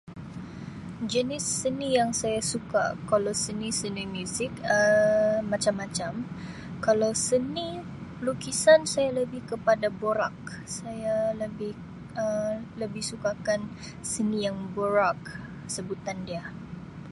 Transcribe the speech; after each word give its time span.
Jenis 1.11 1.45
seni 1.61 1.89
yang 1.99 2.09
saya 2.21 2.41
suka 2.53 2.83
kalau 3.09 3.33
seni-seni 3.43 4.03
muzik 4.13 4.49
Um 4.75 5.39
macam-macam 5.53 6.13
kalau 6.85 7.11
seni 7.27 7.67
lukisan 8.25 8.81
saya 8.93 9.09
lebih 9.19 9.41
kepada 9.51 9.87
boraque 10.01 10.55
saya 10.79 11.15
lebih 11.41 11.73
Um 12.21 12.55
lebih 12.81 13.03
suka 13.11 13.31
kan 13.47 13.61
seni 14.11 14.37
yang 14.49 14.57
boraque 14.77 15.31
sebutan 15.75 16.17
dia. 16.27 16.43